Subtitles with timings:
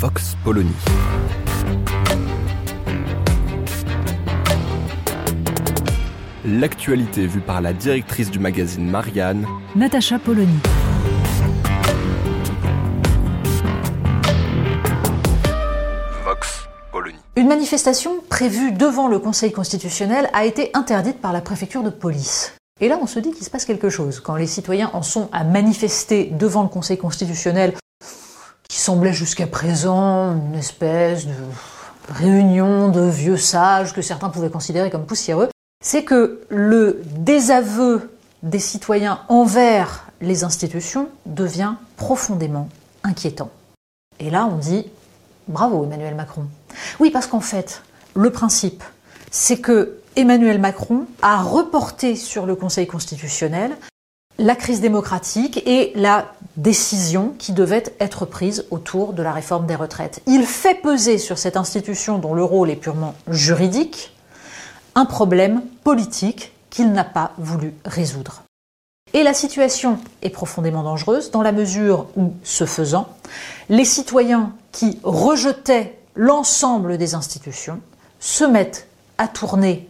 [0.00, 0.70] Vox Polony.
[6.44, 10.54] L'actualité vue par la directrice du magazine Marianne, Natacha Polony.
[16.24, 17.18] Vox Polony.
[17.34, 22.54] Une manifestation prévue devant le Conseil constitutionnel a été interdite par la préfecture de police.
[22.80, 24.20] Et là, on se dit qu'il se passe quelque chose.
[24.20, 27.74] Quand les citoyens en sont à manifester devant le Conseil constitutionnel,
[28.68, 31.32] qui semblait jusqu'à présent une espèce de
[32.10, 35.48] réunion de vieux sages que certains pouvaient considérer comme poussiéreux,
[35.82, 38.10] c'est que le désaveu
[38.42, 42.68] des citoyens envers les institutions devient profondément
[43.04, 43.50] inquiétant.
[44.20, 44.86] Et là, on dit
[45.48, 46.44] bravo Emmanuel Macron.
[47.00, 47.82] Oui, parce qu'en fait,
[48.14, 48.84] le principe,
[49.30, 53.76] c'est que Emmanuel Macron a reporté sur le Conseil constitutionnel
[54.38, 59.74] la crise démocratique et la décision qui devait être prise autour de la réforme des
[59.74, 60.22] retraites.
[60.26, 64.12] Il fait peser sur cette institution dont le rôle est purement juridique
[64.94, 68.42] un problème politique qu'il n'a pas voulu résoudre.
[69.14, 73.08] Et la situation est profondément dangereuse dans la mesure où, ce faisant,
[73.68, 77.80] les citoyens qui rejetaient l'ensemble des institutions
[78.20, 79.88] se mettent à tourner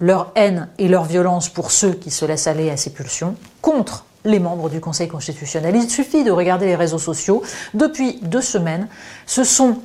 [0.00, 4.04] leur haine et leur violence pour ceux qui se laissent aller à ces pulsions contre
[4.24, 5.76] les membres du Conseil constitutionnel.
[5.76, 7.42] Il suffit de regarder les réseaux sociaux.
[7.74, 8.88] Depuis deux semaines,
[9.26, 9.78] ce sont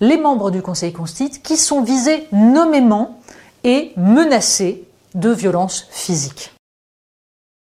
[0.00, 3.20] les membres du Conseil constitutionnel qui sont visés nommément
[3.64, 4.84] et menacés
[5.14, 6.52] de violences physiques.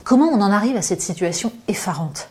[0.04, 2.30] Comment on en arrive à cette situation effarante?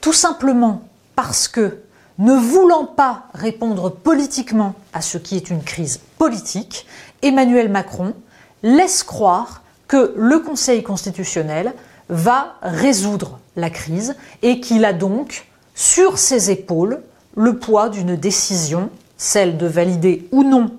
[0.00, 0.82] Tout simplement
[1.14, 1.82] parce que,
[2.18, 6.86] ne voulant pas répondre politiquement à ce qui est une crise politique,
[7.22, 8.14] Emmanuel Macron
[8.62, 11.74] laisse croire que le Conseil constitutionnel
[12.08, 17.02] va résoudre la crise et qu'il a donc sur ses épaules
[17.34, 20.76] le poids d'une décision, celle de valider ou non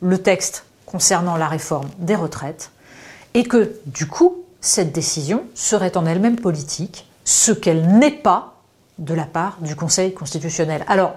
[0.00, 2.70] le texte concernant la réforme des retraites,
[3.34, 8.54] et que du coup, cette décision serait en elle-même politique, ce qu'elle n'est pas
[8.98, 10.84] de la part du Conseil constitutionnel.
[10.88, 11.14] Alors,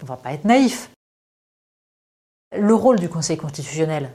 [0.00, 0.90] on ne va pas être naïf.
[2.54, 4.10] Le rôle du Conseil constitutionnel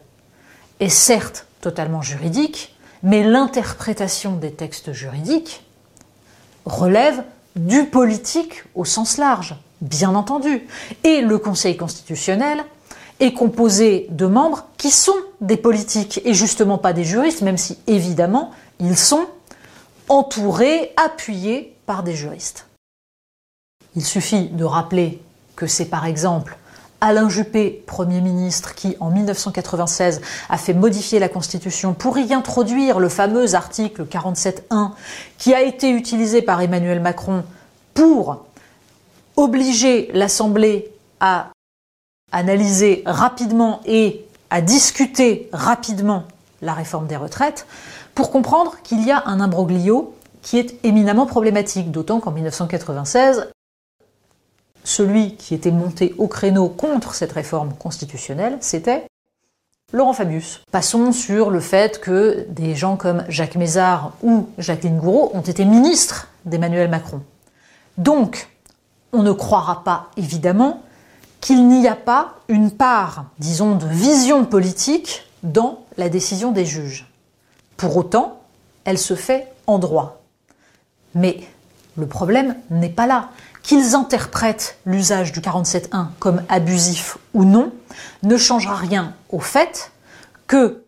[0.80, 5.64] est certes totalement juridique, mais l'interprétation des textes juridiques
[6.66, 7.24] relève
[7.56, 10.68] du politique au sens large, bien entendu.
[11.04, 12.64] Et le Conseil constitutionnel
[13.20, 17.78] est composé de membres qui sont des politiques et justement pas des juristes, même si
[17.88, 19.26] évidemment ils sont
[20.10, 22.68] entourés, appuyés par des juristes.
[23.96, 25.22] Il suffit de rappeler
[25.56, 26.58] que c'est par exemple
[27.00, 33.00] Alain Juppé, Premier ministre, qui en 1996 a fait modifier la Constitution pour y introduire
[33.00, 34.91] le fameux article 47.1
[35.38, 37.44] qui a été utilisé par Emmanuel Macron
[37.94, 38.46] pour
[39.36, 41.52] obliger l'Assemblée à
[42.31, 46.24] analyser rapidement et à discuter rapidement
[46.62, 47.68] la réforme des retraites,
[48.16, 53.50] pour comprendre qu'il y a un imbroglio qui est éminemment problématique, d'autant qu'en 1996,
[54.88, 59.06] celui qui était monté au créneau contre cette réforme constitutionnelle, c'était
[59.92, 60.62] Laurent Fabius.
[60.72, 65.66] Passons sur le fait que des gens comme Jacques Mézard ou Jacqueline Gouraud ont été
[65.66, 67.22] ministres d'Emmanuel Macron.
[67.98, 68.48] Donc,
[69.12, 70.81] on ne croira pas, évidemment,
[71.42, 77.12] qu'il n'y a pas une part, disons, de vision politique dans la décision des juges.
[77.75, 78.40] Pour autant,
[78.86, 80.22] elle se fait en droit.
[81.14, 81.42] Mais
[81.97, 83.30] le problème n'est pas là.
[83.63, 87.74] Qu'ils interprètent l'usage du 47.1 comme abusif ou non
[88.24, 89.92] ne changera rien au fait
[90.48, 90.83] que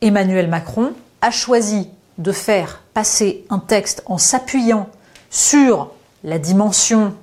[0.00, 1.88] Emmanuel Macron a choisi
[2.18, 4.88] de faire passer un texte en s'appuyant
[5.30, 5.92] sur
[6.24, 7.14] la dimension,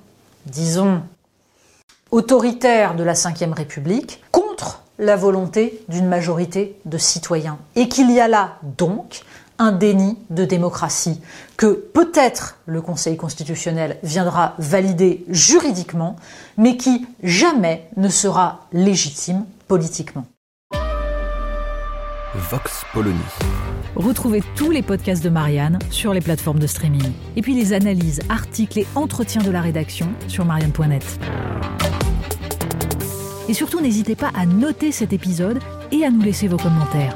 [0.45, 1.01] disons,
[2.11, 7.57] autoritaire de la Ve République contre la volonté d'une majorité de citoyens.
[7.75, 9.23] Et qu'il y a là donc
[9.59, 11.21] un déni de démocratie
[11.57, 16.15] que peut-être le Conseil constitutionnel viendra valider juridiquement,
[16.57, 20.25] mais qui jamais ne sera légitime politiquement.
[22.35, 23.17] Vox Polony.
[23.95, 27.11] Retrouvez tous les podcasts de Marianne sur les plateformes de streaming.
[27.37, 31.19] Et puis les analyses, articles et entretiens de la rédaction sur marianne.net.
[33.47, 35.59] Et surtout, n'hésitez pas à noter cet épisode
[35.91, 37.15] et à nous laisser vos commentaires.